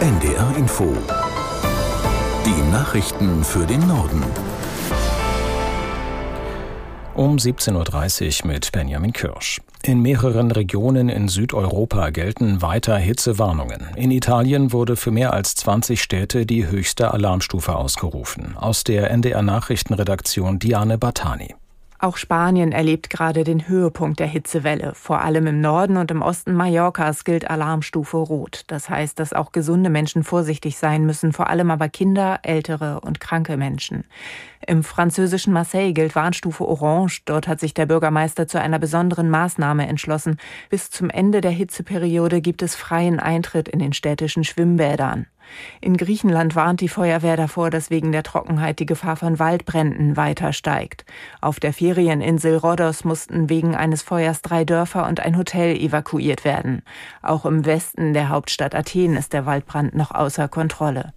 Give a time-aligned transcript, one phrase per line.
[0.00, 0.96] NDR Info.
[2.46, 4.24] Die Nachrichten für den Norden.
[7.14, 9.60] Um 17.30 Uhr mit Benjamin Kirsch.
[9.82, 13.88] In mehreren Regionen in Südeuropa gelten weiter Hitzewarnungen.
[13.94, 18.56] In Italien wurde für mehr als 20 Städte die höchste Alarmstufe ausgerufen.
[18.56, 21.54] Aus der NDR Nachrichtenredaktion Diane Batani.
[22.02, 24.92] Auch Spanien erlebt gerade den Höhepunkt der Hitzewelle.
[24.94, 28.64] Vor allem im Norden und im Osten Mallorcas gilt Alarmstufe Rot.
[28.68, 33.20] Das heißt, dass auch gesunde Menschen vorsichtig sein müssen, vor allem aber Kinder, ältere und
[33.20, 34.04] kranke Menschen.
[34.66, 37.20] Im französischen Marseille gilt Warnstufe Orange.
[37.26, 40.38] Dort hat sich der Bürgermeister zu einer besonderen Maßnahme entschlossen.
[40.70, 45.26] Bis zum Ende der Hitzeperiode gibt es freien Eintritt in den städtischen Schwimmbädern.
[45.80, 50.52] In Griechenland warnt die Feuerwehr davor, dass wegen der Trockenheit die Gefahr von Waldbränden weiter
[50.52, 51.04] steigt.
[51.40, 56.82] Auf der Ferieninsel Rhodos mussten wegen eines Feuers drei Dörfer und ein Hotel evakuiert werden.
[57.22, 61.12] Auch im Westen der Hauptstadt Athen ist der Waldbrand noch außer Kontrolle.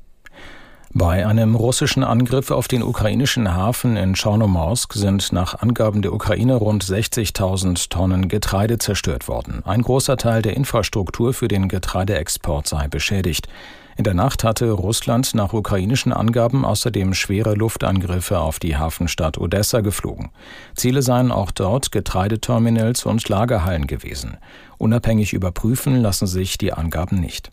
[0.95, 6.53] Bei einem russischen Angriff auf den ukrainischen Hafen in Chornomorsk sind nach Angaben der Ukraine
[6.53, 9.63] rund 60.000 Tonnen Getreide zerstört worden.
[9.65, 13.47] Ein großer Teil der Infrastruktur für den Getreideexport sei beschädigt.
[13.95, 19.81] In der Nacht hatte Russland nach ukrainischen Angaben außerdem schwere Luftangriffe auf die Hafenstadt Odessa
[19.81, 20.31] geflogen.
[20.75, 24.37] Ziele seien auch dort Getreideterminals und Lagerhallen gewesen.
[24.77, 27.51] Unabhängig überprüfen lassen sich die Angaben nicht.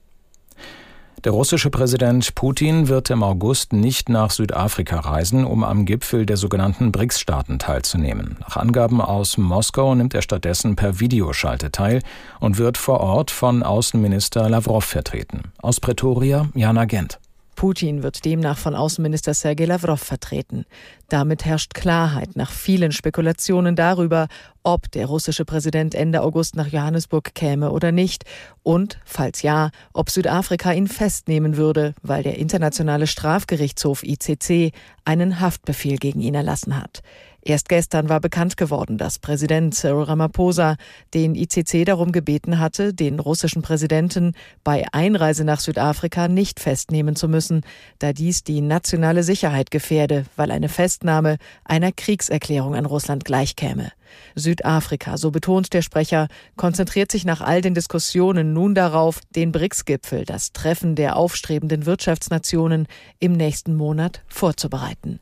[1.24, 6.38] Der russische Präsident Putin wird im August nicht nach Südafrika reisen, um am Gipfel der
[6.38, 8.38] sogenannten BRICS-Staaten teilzunehmen.
[8.40, 12.00] Nach Angaben aus Moskau nimmt er stattdessen per Videoschalte teil
[12.40, 15.52] und wird vor Ort von Außenminister Lavrov vertreten.
[15.60, 17.19] Aus Pretoria, Jana Gent.
[17.60, 20.64] Putin wird demnach von Außenminister Sergei Lavrov vertreten.
[21.10, 24.28] Damit herrscht Klarheit nach vielen Spekulationen darüber,
[24.62, 28.24] ob der russische Präsident Ende August nach Johannesburg käme oder nicht
[28.62, 34.72] und, falls ja, ob Südafrika ihn festnehmen würde, weil der Internationale Strafgerichtshof ICC
[35.04, 37.02] einen Haftbefehl gegen ihn erlassen hat.
[37.42, 40.76] Erst gestern war bekannt geworden, dass Präsident Cyril Ramaphosa
[41.14, 47.28] den ICC darum gebeten hatte, den russischen Präsidenten bei Einreise nach Südafrika nicht festnehmen zu
[47.28, 47.62] müssen,
[47.98, 53.90] da dies die nationale Sicherheit gefährde, weil eine Festnahme einer Kriegserklärung an Russland gleichkäme.
[54.34, 60.24] Südafrika, so betont der Sprecher, konzentriert sich nach all den Diskussionen nun darauf, den BRICS-Gipfel,
[60.24, 62.86] das Treffen der aufstrebenden Wirtschaftsnationen,
[63.18, 65.20] im nächsten Monat vorzubereiten.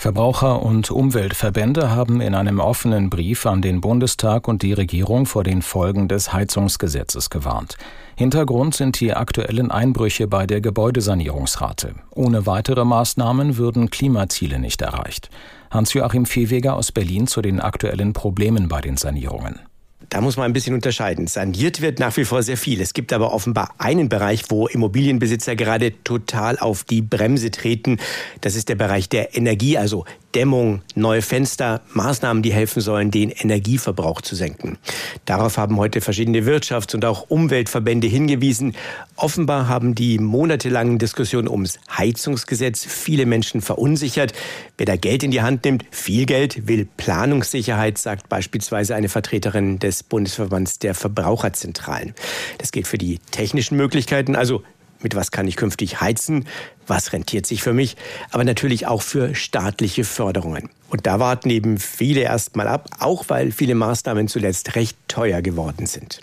[0.00, 5.44] Verbraucher- und Umweltverbände haben in einem offenen Brief an den Bundestag und die Regierung vor
[5.44, 7.76] den Folgen des Heizungsgesetzes gewarnt.
[8.16, 11.96] Hintergrund sind die aktuellen Einbrüche bei der Gebäudesanierungsrate.
[12.14, 15.28] Ohne weitere Maßnahmen würden Klimaziele nicht erreicht.
[15.70, 19.60] Hans-Joachim Viehweger aus Berlin zu den aktuellen Problemen bei den Sanierungen.
[20.10, 21.28] Da muss man ein bisschen unterscheiden.
[21.28, 22.80] Saniert wird nach wie vor sehr viel.
[22.80, 27.98] Es gibt aber offenbar einen Bereich, wo Immobilienbesitzer gerade total auf die Bremse treten.
[28.40, 30.04] Das ist der Bereich der Energie, also
[30.34, 34.78] Dämmung, neue Fenster, Maßnahmen, die helfen sollen, den Energieverbrauch zu senken.
[35.24, 38.74] Darauf haben heute verschiedene Wirtschafts- und auch Umweltverbände hingewiesen.
[39.16, 44.32] Offenbar haben die monatelangen Diskussionen ums Heizungsgesetz viele Menschen verunsichert.
[44.76, 49.78] Wer da Geld in die Hand nimmt, viel Geld, will Planungssicherheit, sagt beispielsweise eine Vertreterin
[50.00, 52.14] des Bundesverbands der Verbraucherzentralen.
[52.58, 54.62] Das gilt für die technischen Möglichkeiten, also
[55.02, 56.46] mit was kann ich künftig heizen,
[56.86, 57.96] was rentiert sich für mich,
[58.32, 60.68] aber natürlich auch für staatliche Förderungen.
[60.90, 65.86] Und da warten eben viele erstmal ab, auch weil viele Maßnahmen zuletzt recht teuer geworden
[65.86, 66.20] sind.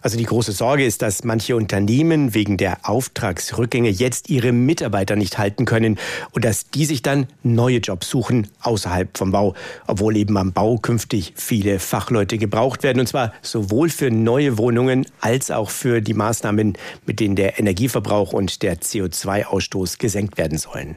[0.00, 5.38] Also die große Sorge ist, dass manche Unternehmen wegen der Auftragsrückgänge jetzt ihre Mitarbeiter nicht
[5.38, 5.98] halten können
[6.30, 9.54] und dass die sich dann neue Jobs suchen außerhalb vom Bau,
[9.88, 15.04] obwohl eben am Bau künftig viele Fachleute gebraucht werden und zwar sowohl für neue Wohnungen
[15.20, 20.96] als auch für die Maßnahmen, mit denen der Energieverbrauch und der CO2-Ausstoß gesenkt werden sollen.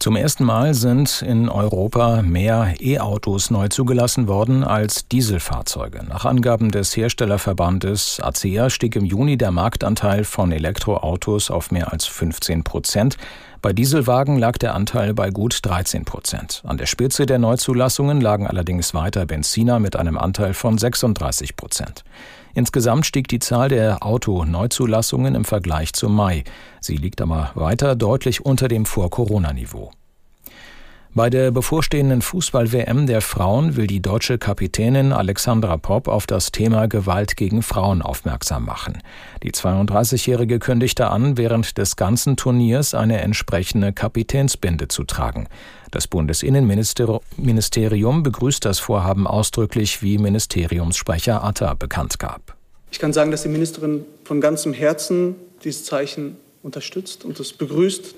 [0.00, 6.04] Zum ersten Mal sind in Europa mehr E-Autos neu zugelassen worden als Dieselfahrzeuge.
[6.08, 12.06] Nach Angaben des Herstellerverbandes ACEA stieg im Juni der Marktanteil von Elektroautos auf mehr als
[12.06, 13.16] 15 Prozent.
[13.60, 16.62] Bei Dieselwagen lag der Anteil bei gut 13 Prozent.
[16.64, 22.04] An der Spitze der Neuzulassungen lagen allerdings weiter Benziner mit einem Anteil von 36 Prozent.
[22.58, 26.42] Insgesamt stieg die Zahl der Auto-Neuzulassungen im Vergleich zum Mai.
[26.80, 29.92] Sie liegt aber weiter deutlich unter dem Vor-Corona-Niveau.
[31.14, 36.88] Bei der bevorstehenden Fußball-WM der Frauen will die deutsche Kapitänin Alexandra Popp auf das Thema
[36.88, 39.02] Gewalt gegen Frauen aufmerksam machen.
[39.44, 45.46] Die 32-Jährige kündigte an, während des ganzen Turniers eine entsprechende Kapitänsbinde zu tragen.
[45.92, 52.47] Das Bundesinnenministerium begrüßt das Vorhaben ausdrücklich, wie Ministeriumssprecher Atta bekannt gab.
[52.90, 58.14] Ich kann sagen, dass die Ministerin von ganzem Herzen dieses Zeichen unterstützt und es begrüßt.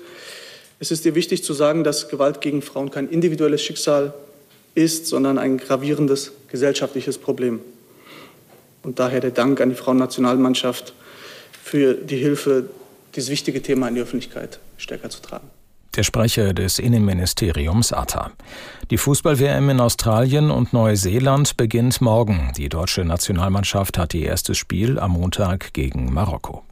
[0.79, 4.13] Es ist ihr wichtig zu sagen, dass Gewalt gegen Frauen kein individuelles Schicksal
[4.73, 7.59] ist, sondern ein gravierendes gesellschaftliches Problem.
[8.83, 10.93] Und daher der Dank an die Frauennationalmannschaft
[11.63, 12.69] für die Hilfe,
[13.15, 15.47] dieses wichtige Thema in die Öffentlichkeit stärker zu tragen.
[15.95, 18.31] Der Sprecher des Innenministeriums Atta.
[18.91, 22.53] Die Fußball-WM in Australien und Neuseeland beginnt morgen.
[22.55, 26.63] Die deutsche Nationalmannschaft hat ihr erstes Spiel am Montag gegen Marokko.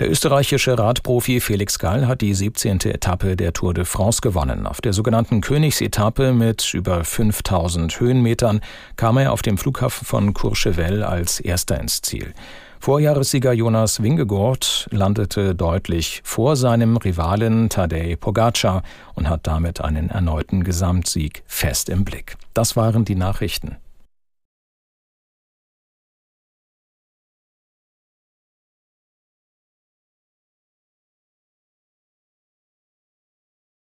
[0.00, 2.80] Der österreichische Radprofi Felix Gall hat die 17.
[2.80, 4.66] Etappe der Tour de France gewonnen.
[4.66, 8.60] Auf der sogenannten Königsetappe mit über 5000 Höhenmetern
[8.96, 12.32] kam er auf dem Flughafen von Courchevel als erster ins Ziel.
[12.80, 18.82] Vorjahressieger Jonas Wingegaard landete deutlich vor seinem Rivalen Tadej Pogacar
[19.14, 22.36] und hat damit einen erneuten Gesamtsieg fest im Blick.
[22.54, 23.76] Das waren die Nachrichten.